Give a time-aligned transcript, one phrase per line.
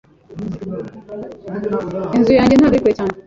[2.17, 3.13] Inzu yanjye ntabwo iri kure cyane.